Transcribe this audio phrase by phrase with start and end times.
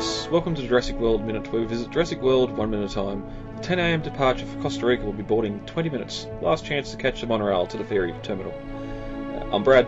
[0.00, 0.30] Guests.
[0.30, 3.22] Welcome to Jurassic World Minute, where we visit Jurassic World one minute at a time.
[3.56, 4.00] The 10 a.m.
[4.00, 6.26] departure for Costa Rica will be boarding in 20 minutes.
[6.40, 8.50] Last chance to catch the monorail to the ferry terminal.
[8.50, 9.86] Uh, I'm Brad,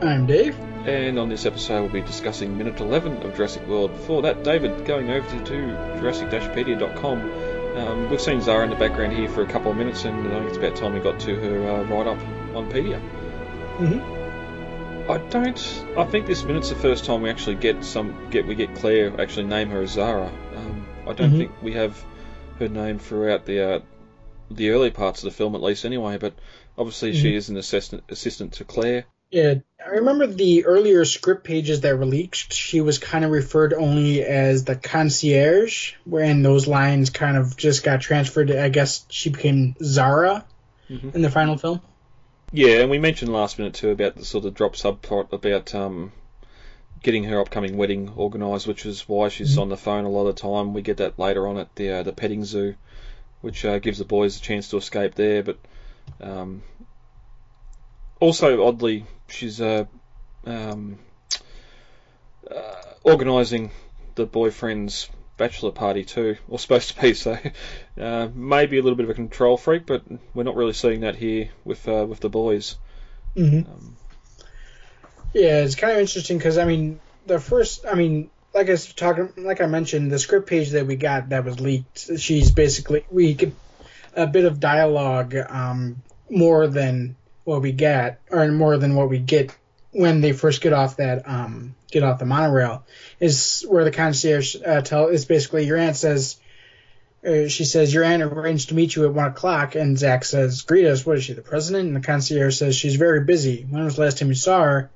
[0.00, 0.58] I'm Dave.
[0.88, 3.92] and on this episode we'll be discussing minute 11 of Jurassic World.
[3.92, 7.76] Before that, David, going over to, to Jurassic-pedia.com.
[7.76, 10.38] Um, we've seen Zara in the background here for a couple of minutes, and I
[10.38, 12.18] think it's about time we got to her uh, write-up
[12.56, 12.98] on Pedia.
[13.76, 14.19] Mm-hmm.
[15.10, 15.84] I don't.
[15.98, 18.30] I think this minute's the first time we actually get some.
[18.30, 20.30] Get we get Claire actually name her as Zara.
[20.56, 21.38] Um, I don't Mhm.
[21.38, 22.02] think we have
[22.60, 23.80] her name throughout the uh,
[24.50, 26.16] the early parts of the film, at least anyway.
[26.18, 26.34] But
[26.78, 27.36] obviously, she Mhm.
[27.36, 29.04] is an assistant assistant to Claire.
[29.32, 32.52] Yeah, I remember the earlier script pages that were leaked.
[32.52, 37.82] She was kind of referred only as the concierge, when those lines kind of just
[37.84, 38.50] got transferred.
[38.50, 40.44] I guess she became Zara
[40.88, 41.14] Mhm.
[41.14, 41.80] in the final film.
[42.52, 46.12] Yeah, and we mentioned last minute too about the sort of drop subplot about um,
[47.02, 49.62] getting her upcoming wedding organised, which is why she's Mhm.
[49.62, 50.74] on the phone a lot of the time.
[50.74, 52.74] We get that later on at the uh, the petting zoo,
[53.40, 55.44] which uh, gives the boys a chance to escape there.
[55.44, 55.58] But
[56.20, 56.62] um,
[58.18, 59.84] also oddly, she's uh,
[60.44, 60.98] um,
[62.50, 63.70] uh, organising
[64.16, 65.08] the boyfriend's
[65.40, 67.14] bachelor party too, or supposed to be.
[67.14, 67.36] So
[68.00, 71.16] uh, maybe a little bit of a control freak, but we're not really seeing that
[71.16, 72.76] here with uh, with the boys.
[73.34, 73.70] Mm-hmm.
[73.70, 73.96] Um,
[75.32, 78.92] Yeah, it's kind of interesting because I mean, the first, I mean, like I was
[78.92, 82.20] talking, like I mentioned, the script page that we got that was leaked.
[82.20, 83.54] She's basically we get
[84.14, 89.18] a bit of dialogue, um, more than what we get, or more than what we
[89.18, 89.56] get
[89.92, 92.84] when they first get off that um get off the monorail.
[93.18, 96.36] Is where the concierge uh, tell is basically your aunt says.
[97.22, 100.62] Uh, she says your aunt arranged to meet you at one o'clock, and Zach says,
[100.62, 101.04] "Greet us.
[101.04, 103.66] What is she, the president?" And the concierge says she's very busy.
[103.68, 104.90] When was the last time you saw her?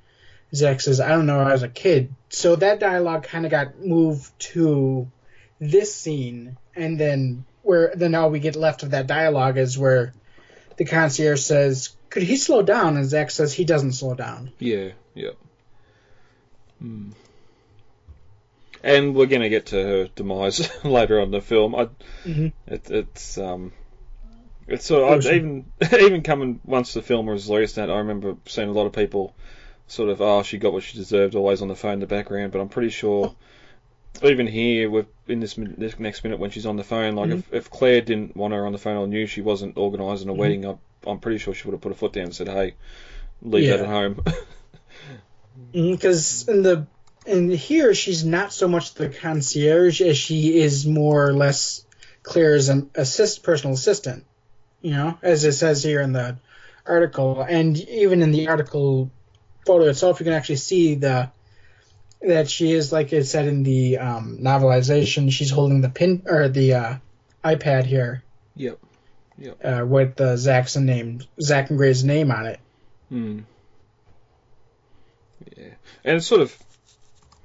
[0.55, 2.15] Zach says, I don't know, I was a kid.
[2.29, 5.11] So that dialogue kind of got moved to
[5.61, 10.13] this scene, and then where then all we get left of that dialogue is where
[10.77, 12.97] the concierge says, Could he slow down?
[12.97, 14.53] And Zach says he doesn't slow down.
[14.59, 15.31] yeah, yeah.
[16.81, 17.11] Hmm.
[18.83, 21.75] And we're gonna get to her demise later on in the film.
[21.75, 21.89] I,
[22.27, 22.53] Mhm.
[22.67, 23.73] it, it's um,
[24.69, 25.65] it's sort of even
[26.01, 27.77] even coming once the film was released.
[27.77, 29.35] That I remember seeing a lot of people
[29.87, 32.53] sort of, oh, she got what she deserved, always on the phone in the background.
[32.53, 33.35] But I'm pretty sure,
[34.23, 37.53] even here with in this, this next minute when she's on the phone, like if,
[37.55, 40.37] if Claire didn't want her on the phone or knew she wasn't organising a Mhm.
[40.37, 40.77] wedding, I,
[41.07, 42.75] I'm pretty sure she would have put a foot down and said, hey,
[43.43, 44.23] leave that at home.
[45.73, 46.87] Because in the
[47.27, 51.85] in here she's not so much the concierge as she is more or less
[52.23, 54.25] Claire's an assist personal assistant.
[54.83, 56.37] You know, as it says here in the
[56.85, 59.11] article, and even in the article
[59.65, 61.31] photo itself, you can actually see the
[62.21, 65.31] that she is like it said in the um, novelization.
[65.31, 66.97] She's holding the pin or the uh,
[67.45, 68.23] iPad here.
[69.39, 69.65] Yep.
[69.65, 72.61] Uh, with the Zach and name, Zach and Gray's name on it.
[73.09, 73.41] Hmm.
[75.57, 75.75] Yeah,
[76.05, 76.57] and it's sort of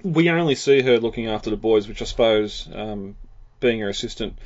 [0.04, 3.16] we only see her looking after the boys, which I suppose, um,
[3.60, 4.38] being her assistant,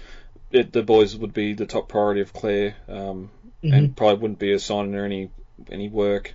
[0.52, 3.30] it, the boys would be the top priority of Claire, um,
[3.62, 5.30] and probably wouldn't be assigning her any
[5.72, 6.34] any work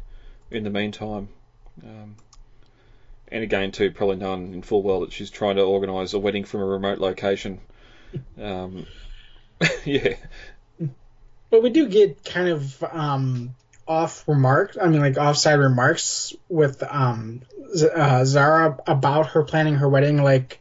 [0.50, 1.28] in the meantime.
[1.84, 2.16] Um,
[3.30, 6.44] and again, too, probably known in full well that she's trying to organise a wedding
[6.44, 7.60] from a remote location.
[8.40, 8.86] Um,
[9.84, 10.14] yeah,
[11.50, 13.54] But we do get kind of um,
[13.88, 14.76] off remarks.
[14.80, 17.42] I mean, like offside remarks with um,
[17.74, 20.22] Z- uh, Zara about her planning her wedding.
[20.22, 20.60] Like,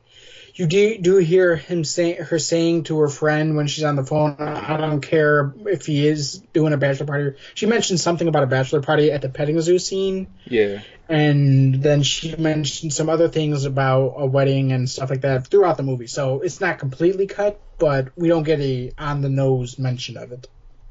[0.56, 4.04] you do do hear him say her saying to her friend when she's on the
[4.04, 8.42] phone, "I don't care if he is doing a bachelor party." She mentioned something about
[8.44, 10.82] a bachelor party at the petting zoo scene, Yeah.
[11.08, 15.78] and then she mentioned some other things about a wedding and stuff like that throughout
[15.78, 16.08] the movie.
[16.08, 20.32] So it's not completely cut, but we don't get a on the nose mention of
[20.32, 20.48] it.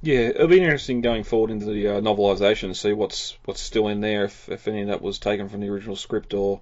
[0.06, 3.88] Yeah, it'll be interesting going forward into the uh, novelisation to see what's what's still
[3.88, 6.61] in there, if, if any of that was taken from the original script or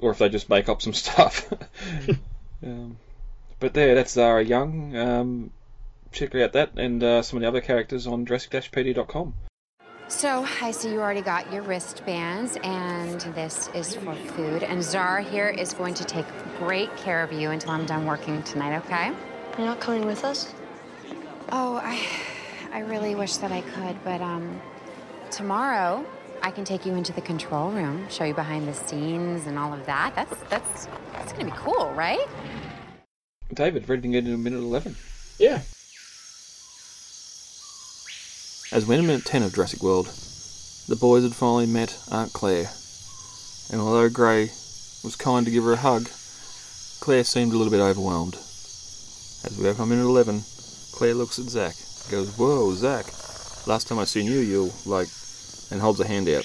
[0.00, 1.50] or if they just make up some stuff.
[2.62, 2.98] um,
[3.58, 4.94] but there, that's Zara Young.
[4.94, 5.50] Um,
[6.12, 9.32] check out that and uh, some of the other characters on Jurassic-pedia.com.
[10.08, 14.62] So I see you already got your wristbands, and this is for food.
[14.62, 16.26] And Zara here is going to take
[16.58, 19.06] great care of you until I'm done working tonight, okay?
[19.56, 20.52] You're not coming with us?
[21.50, 21.98] Oh, I,
[22.72, 24.60] I really wish that I could, but um,
[25.30, 26.04] tomorrow
[26.42, 29.72] I can take you into the control room, show you behind the scenes and all
[29.72, 30.14] of that.
[30.14, 32.26] That's that's that's gonna be cool, right?
[33.52, 34.96] David, ready to get into minute 11.
[35.38, 35.62] Yeah.
[38.70, 40.06] As we in minute 10 of Jurassic World,
[40.88, 42.68] the boys had finally met Aunt Claire.
[43.72, 44.50] And although Gray
[45.02, 46.10] was kind to give her a hug,
[47.00, 48.34] Claire seemed a little bit overwhelmed.
[48.34, 50.42] As we open on minute 11,
[50.92, 51.74] Claire looks at Zach,
[52.08, 53.06] goes, Whoa, Zach,
[53.66, 55.08] last time I seen you, you, like,
[55.70, 56.44] and holds a hand out,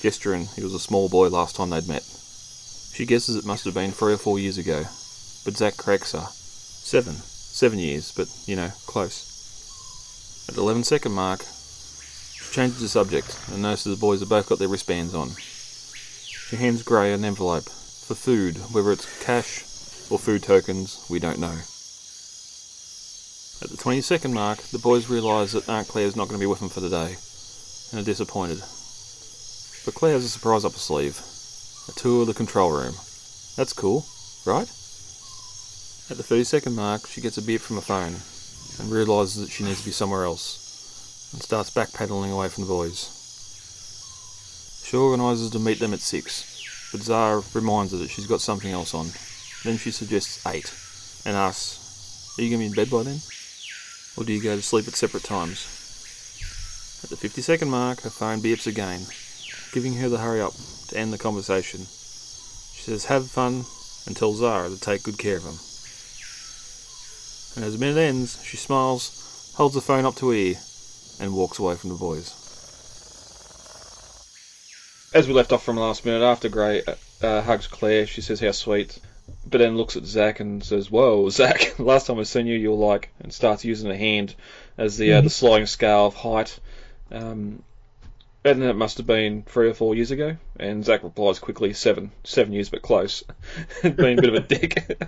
[0.00, 2.02] gesturing he was a small boy last time they'd met.
[2.02, 4.84] She guesses it must have been three or four years ago,
[5.44, 6.26] but Zach corrects her.
[6.30, 7.14] Seven.
[7.14, 10.46] Seven years, but, you know, close.
[10.48, 14.48] At the 11 second mark, she changes the subject and notices the boys have both
[14.48, 15.30] got their wristbands on.
[15.36, 19.62] She hands Gray an envelope for food, whether it's cash
[20.08, 21.56] or food tokens, we don't know.
[23.62, 26.46] At the 20 second mark, the boys realise that Aunt Claire's not going to be
[26.46, 27.16] with them for the day
[27.90, 28.58] and are disappointed.
[29.84, 31.22] But Claire has a surprise up her sleeve
[31.88, 32.94] a tour of the control room.
[33.56, 34.04] That's cool,
[34.44, 34.68] right?
[36.10, 38.16] At the 30 second mark, she gets a beep from her phone
[38.78, 42.68] and realises that she needs to be somewhere else and starts backpedaling away from the
[42.68, 43.12] boys.
[44.84, 48.70] She organises to meet them at 6, but Zara reminds her that she's got something
[48.70, 49.06] else on.
[49.64, 50.72] Then she suggests 8
[51.24, 53.20] and asks, Are you going to be in bed by then?
[54.16, 55.66] Or do you go to sleep at separate times?
[57.04, 59.02] At the 50 second mark, her phone beeps again,
[59.72, 60.54] giving her the hurry up
[60.88, 61.80] to end the conversation.
[61.80, 63.64] She says, Have fun,
[64.06, 65.58] and tells Zara to take good care of him.
[67.56, 70.54] And as the minute ends, she smiles, holds the phone up to her ear,
[71.20, 72.34] and walks away from the boys.
[75.14, 76.82] As we left off from last minute, after Gray
[77.22, 79.00] uh, hugs Claire, she says how sweet,
[79.46, 81.78] but then looks at Zach and says, "Whoa, Zach!
[81.78, 84.34] Last time I seen you, you were like," and starts using her hand
[84.76, 86.58] as the uh, the sliding scale of height.
[87.10, 87.62] Um,
[88.46, 90.36] and then it must have been three or four years ago.
[90.58, 93.24] And Zach replies quickly, seven, seven years, but close.
[93.82, 95.00] Being a bit of a dick.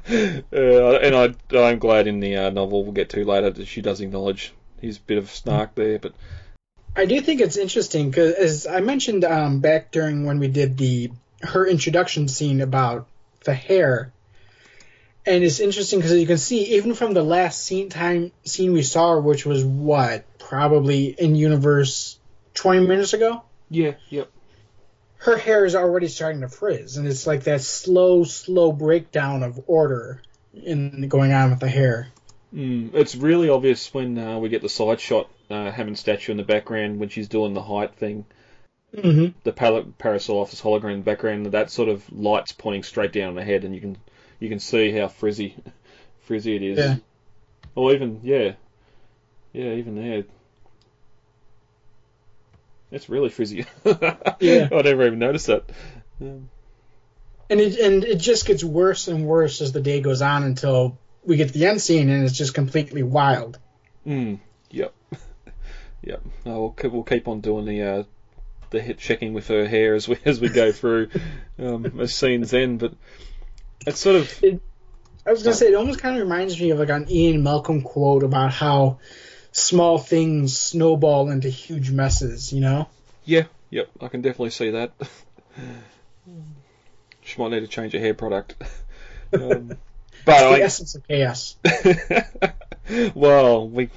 [0.53, 3.81] uh, and I, I'm glad in the uh, novel we'll get to later that she
[3.81, 6.01] does acknowledge his bit of snark there.
[6.01, 6.15] But
[6.97, 10.77] I do think it's interesting because, as I mentioned um, back during when we did
[10.77, 13.07] the her introduction scene about
[13.49, 14.13] the hair,
[15.25, 18.83] and it's interesting because you can see even from the last scene time scene we
[18.83, 22.19] saw, which was what probably in universe
[22.53, 24.31] twenty minutes ago, yeah, yep.
[25.17, 29.65] her hair is already starting to frizz, and it's like that slow, slow breakdown of
[29.67, 30.21] order
[30.53, 32.09] in going on with the hair.
[32.55, 36.39] Mm, it's really obvious when uh, we get the side shot, uh, Hammond statue in
[36.39, 38.27] the background when she's doing the height thing.
[38.97, 39.39] Mm-hmm.
[39.45, 43.45] The Parasaurolophus hologram in the background, that sort of light's pointing straight down on the
[43.45, 43.99] head, and you can
[44.41, 45.57] you can see how frizzy
[46.21, 46.79] frizzy it is.
[46.79, 46.97] Yeah.
[47.75, 48.53] Or even yeah,
[49.53, 50.25] yeah, even there.
[52.91, 53.67] It's really frizzy.
[54.41, 54.69] Yeah.
[54.73, 55.65] I never even noticed that.
[56.21, 56.49] Um,
[57.51, 60.99] and it and it just gets worse and worse as the day goes on until
[61.25, 63.59] we get to the end scene and it's just completely wild.
[64.07, 64.39] Mm,
[64.71, 64.95] yep,
[66.03, 66.23] yep.
[66.45, 68.03] No, we'll keep, we'll keep on doing the uh,
[68.71, 71.11] the hit checking with her hair as we as we go through
[71.59, 72.95] um, as scenes end, but
[73.87, 74.45] it's sort of
[75.27, 77.83] I was gonna say it almost kind of reminds me of like an Ian Malcolm
[77.83, 78.99] quote about how
[79.53, 82.53] small things snowball into huge messes.
[82.53, 82.89] You know?
[83.25, 83.91] yeah, yep.
[84.01, 84.93] I can definitely see that.
[87.23, 88.55] she might need to change her hair product.
[89.31, 89.77] Um,
[90.25, 91.57] but the I, essence of chaos.
[93.15, 93.91] well, we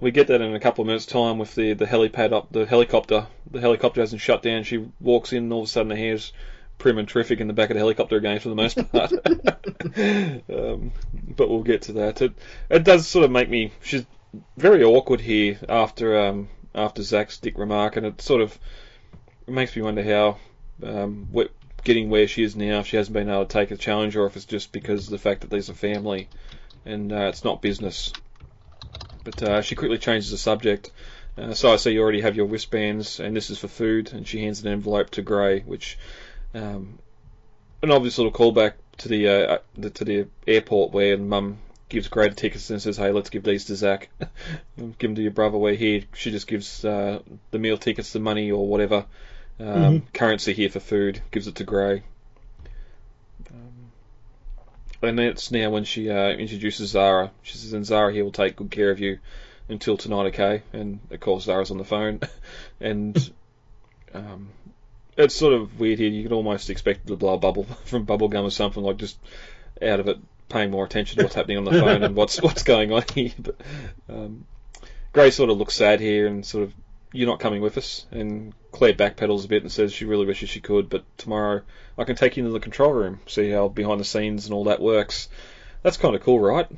[0.00, 2.66] we get that in a couple of minutes' time with the the helipad up, the
[2.66, 3.26] helicopter.
[3.50, 4.62] The helicopter hasn't shut down.
[4.62, 6.32] She walks in, and all of a sudden, her hair's
[6.78, 9.12] prim and terrific in the back of the helicopter again for the most part.
[10.50, 10.92] um,
[11.36, 12.22] but we'll get to that.
[12.22, 12.32] It
[12.68, 13.72] it does sort of make me.
[13.82, 14.06] She's
[14.56, 18.58] very awkward here after um after Zach's dick remark, and it sort of
[19.46, 20.38] it makes me wonder how
[20.82, 21.48] um we,
[21.84, 24.26] getting where she is now if she hasn't been able to take a challenge, or
[24.26, 26.28] if it's just because of the fact that there's a family
[26.84, 28.12] and uh, it's not business.
[29.30, 30.90] But uh, she quickly changes the subject.
[31.38, 34.12] Uh, so I see you already have your wristbands, and this is for food.
[34.12, 35.98] And she hands an envelope to Gray, which
[36.54, 36.98] um,
[37.82, 41.58] an obvious little callback to the, uh, the to the airport where Mum
[41.88, 44.10] gives Gray the tickets and says, "Hey, let's give these to Zach.
[44.76, 47.20] give them to your brother." Where here she just gives uh,
[47.50, 49.06] the meal tickets, the money or whatever
[49.60, 50.06] um, mm-hmm.
[50.12, 52.02] currency here for food, gives it to Gray.
[55.02, 57.30] And it's now when she uh, introduces Zara.
[57.42, 59.18] She says, "And Zara here will take good care of you
[59.68, 62.20] until tonight, okay?" And of course, Zara's on the phone,
[62.80, 63.32] and
[64.12, 64.48] um,
[65.16, 66.10] it's sort of weird here.
[66.10, 69.18] You could almost expect the blow bubble from Bubblegum or something like just
[69.80, 72.62] out of it, paying more attention to what's happening on the phone and what's what's
[72.62, 73.32] going on here.
[73.38, 73.56] But
[74.08, 74.44] um,
[75.12, 76.74] Gray sort of looks sad here and sort of
[77.12, 78.06] you're not coming with us.
[78.10, 81.62] And Claire backpedals a bit and says she really wishes she could, but tomorrow
[81.98, 84.64] I can take you into the control room, see how behind the scenes and all
[84.64, 85.28] that works.
[85.82, 86.68] That's kind of cool, right?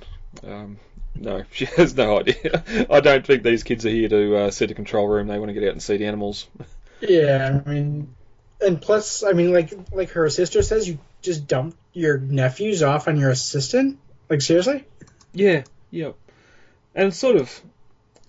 [0.44, 0.78] Um,
[1.14, 2.62] no, she has no idea.
[2.90, 5.26] I don't think these kids are here to uh, see the control room.
[5.26, 6.46] They want to get out and see the animals.
[7.04, 8.14] Yeah, I mean,
[8.60, 13.08] and plus, I mean, like like her sister says, you just dump your nephews off
[13.08, 13.98] on your assistant.
[14.28, 14.84] Like seriously?
[15.34, 16.12] Yeah, yeah.
[16.94, 17.60] And sort of,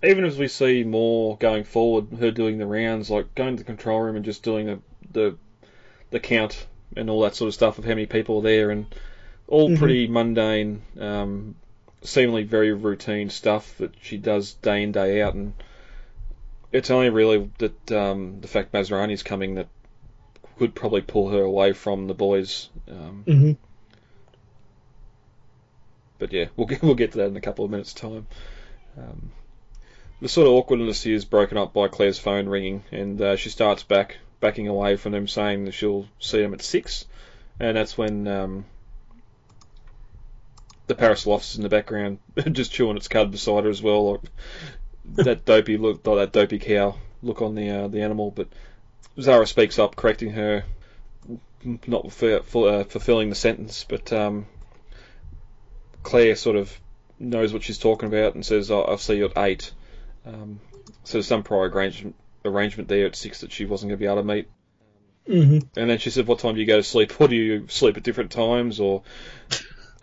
[0.04, 3.66] even as we see more going forward, her doing the rounds, like going to the
[3.66, 4.78] control room and just doing the
[5.12, 5.36] the,
[6.10, 8.86] the count and all that sort of stuff of how many people are there, and
[9.46, 9.78] all mm-hmm.
[9.78, 11.54] pretty mundane, um,
[12.02, 15.54] seemingly very routine stuff that she does day in day out, and
[16.72, 19.68] it's only really that um, the fact Masrani's coming that
[20.58, 22.68] could probably pull her away from the boys.
[22.88, 23.52] Um, mm-hmm.
[26.18, 28.26] But yeah, we'll get, we'll get to that in a couple of minutes' time.
[28.96, 29.32] Um,
[30.20, 33.50] the sort of awkwardness here is broken up by Claire's phone ringing, and uh, she
[33.50, 37.06] starts back backing away from them, saying that she'll see them at six,
[37.58, 38.64] and that's when um,
[40.86, 42.18] the Parasaurolophus's in the background,
[42.52, 44.12] just chewing its cud beside her as well.
[44.12, 44.20] Like,
[45.16, 48.30] that dopey look, like that dopey cow look on the uh, the animal.
[48.30, 48.48] But
[49.20, 50.64] Zara speaks up, correcting her,
[51.86, 54.46] not for, for, uh, fulfilling the sentence, but um,
[56.02, 56.78] Claire sort of
[57.18, 59.72] knows what she's talking about and says, oh, "I'll see you at 8.
[60.26, 60.60] Um,
[61.04, 64.06] so there's some prior arrangement, arrangement there at six that she wasn't going to be
[64.06, 64.48] able to meet.
[65.28, 65.78] Mm-hmm.
[65.78, 67.18] And then she said, "What time do you go to sleep?
[67.20, 69.02] Or do you sleep at different times?" Or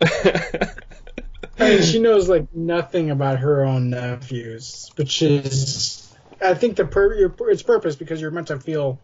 [0.02, 0.74] I
[1.58, 7.32] mean, she knows like nothing about her own nephews, which is, I think the per-
[7.50, 8.98] its purpose because you're meant to feel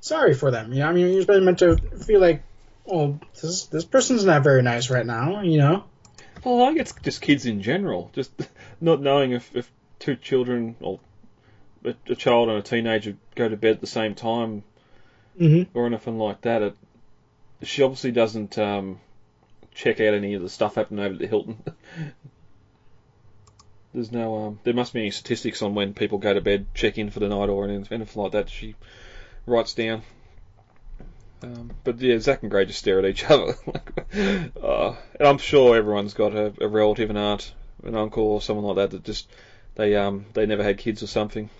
[0.00, 0.72] sorry for them.
[0.72, 2.42] You know, I mean, you're meant to feel like,
[2.86, 5.42] well, this this person's not very nice right now.
[5.42, 5.84] You know.
[6.42, 8.30] Well, I think it's just kids in general, just
[8.80, 9.70] not knowing if, if
[10.04, 11.00] two children or
[11.84, 14.62] a, a, child and a teenager go to bed at the same time
[15.40, 15.76] mm-hmm.
[15.76, 16.60] or anything like that.
[16.60, 16.76] It,
[17.62, 19.00] she obviously doesn't um,
[19.72, 21.62] check out any of the stuff happening over at the Hilton.
[23.94, 26.98] There's no, um, there must be any statistics on when people go to bed, check
[26.98, 28.50] in for the night, or anything like that.
[28.50, 28.74] She
[29.46, 30.02] writes down.
[31.44, 33.54] Um, but yeah, Zach and Gray just stare at each other.
[34.60, 38.64] uh, and I'm sure everyone's got a, a relative, an aunt, an uncle, or someone
[38.64, 39.28] like that that just
[39.74, 41.50] they um they never had kids or something,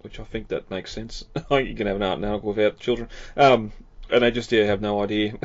[0.00, 1.24] which I think that makes sense.
[1.36, 3.72] I think you can have an aunt and uncle without children, um,
[4.10, 5.34] and they just yeah have no idea.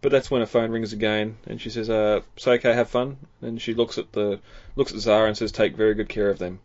[0.00, 3.16] but that's when her phone rings again, and she says, "Uh, it's okay, have fun."
[3.42, 4.40] And she looks at the
[4.76, 6.60] looks at Zara and says, "Take very good care of them."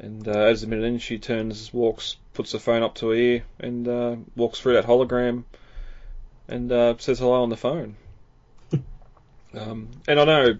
[0.00, 3.14] And uh, as a minute in, she turns, walks, puts the phone up to her
[3.14, 5.44] ear, and uh, walks through that hologram,
[6.46, 7.96] and uh, says hello on the phone.
[9.54, 10.58] um, and I know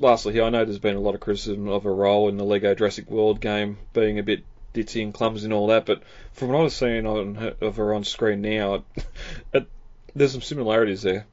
[0.00, 2.44] lastly here, I know there's been a lot of criticism of her role in the
[2.44, 6.02] Lego Jurassic World game being a bit ditzy and clumsy and all that, but
[6.32, 8.82] from what I've seen on her, of her on screen now, it,
[9.52, 9.66] it,
[10.14, 11.26] there's some similarities there.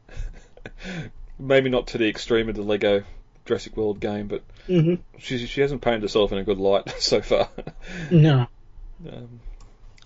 [1.40, 3.04] Maybe not to the extreme of the Lego
[3.46, 4.96] Jurassic World game, but mm-hmm.
[5.20, 7.50] she she hasn't painted herself in a good light so far.
[8.12, 8.48] no.
[9.08, 9.40] Um,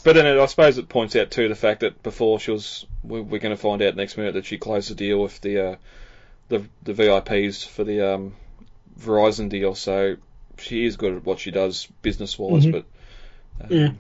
[0.04, 2.86] but then it, I suppose it points out too the fact that before she was,
[3.04, 5.72] we're, we're going to find out next minute that she closed the deal with the
[5.72, 5.76] uh,
[6.50, 8.34] the the VIPs for the um,
[9.02, 10.18] Verizon deal, so
[10.58, 12.72] she is good at what she does business wise, mm-hmm.
[12.72, 12.86] but
[13.66, 13.92] um, yeah,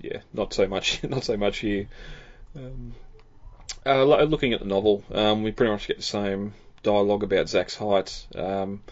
[0.00, 1.88] yeah, not so much, not so much here.
[2.56, 2.92] Um,
[3.84, 7.76] uh, looking at the novel, um, we pretty much get the same dialogue about Zach's
[7.76, 8.82] height, um,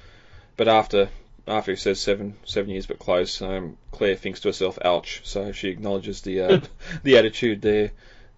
[0.56, 1.08] but after
[1.46, 5.52] after he says seven seven years but close, um, Claire thinks to herself, "Ouch!" So
[5.52, 6.60] she acknowledges the uh,
[7.02, 7.92] the attitude there,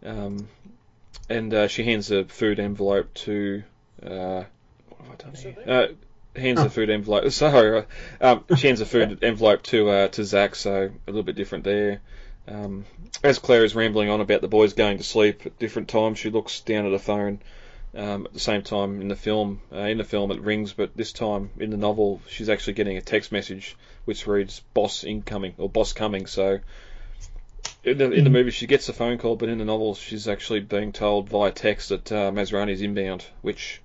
[0.04, 0.48] um,
[1.28, 3.62] and uh, she hands a food envelope to.
[4.02, 4.44] Uh,
[4.88, 5.94] what have I done here?
[6.36, 6.64] Uh, hands oh.
[6.64, 7.30] the food envelope.
[7.32, 7.84] Sorry,
[8.20, 11.64] um, she hands the food envelope to uh, to Zach, so a little bit different
[11.64, 12.00] there.
[12.48, 12.84] Um,
[13.22, 16.30] as Claire is rambling on about the boys going to sleep at different times, she
[16.30, 17.40] looks down at her phone.
[17.94, 20.96] Um, at the same time, in the film, uh, in the film it rings, but
[20.96, 25.54] this time in the novel, she's actually getting a text message which reads "boss incoming"
[25.58, 26.60] or "boss coming." So
[27.84, 30.28] in the, in the movie, she gets a phone call, but in the novel, she's
[30.28, 33.80] actually being told via text that uh, Masrani's inbound, which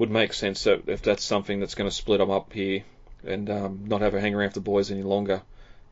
[0.00, 2.84] would make sense that if that's something that's going to split them up here
[3.22, 5.42] and um, not have a hang around for the boys any longer.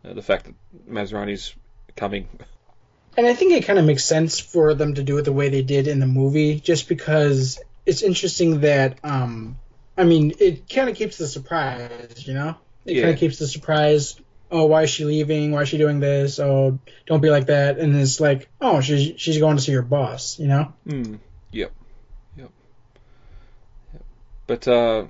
[0.03, 0.55] Uh, the fact that
[0.91, 1.55] Masrani's
[1.95, 2.27] coming.
[3.19, 5.51] And I think it kind of makes sense for them to do it the way
[5.51, 9.59] they did in the movie, just because it's interesting that, um,
[9.99, 12.55] I mean, it kind of keeps the surprise, you know?
[12.87, 13.03] It Yeah.
[13.03, 14.19] kind of keeps the surprise.
[14.51, 15.53] Oh, why is she leaving?
[15.53, 16.39] Why is she doing this?
[16.39, 17.79] Oh, don't be like that.
[17.79, 20.73] And it's like, oh, she's she's going to see her boss, you know?
[20.87, 21.19] Mm,
[21.53, 21.73] yep.
[24.49, 25.05] But uh,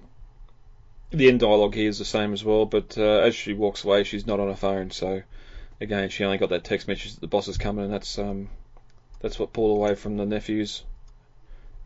[1.10, 2.66] the end dialogue here is the same as well.
[2.66, 4.90] But uh, as she walks away, she's not on her phone.
[4.90, 5.22] So
[5.80, 8.50] again, she only got that text message that the boss is coming, and that's um,
[9.20, 10.82] that's what pulled away from the nephews,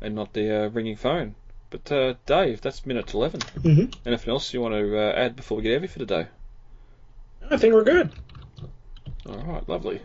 [0.01, 1.35] and not the uh, ringing phone.
[1.71, 3.43] But uh, Dave, that's minute eleven.
[3.63, 6.27] hmm Anything else you want to uh, add before we get heavy for today?
[7.51, 8.11] I think we're good.
[9.27, 10.01] All right, lovely.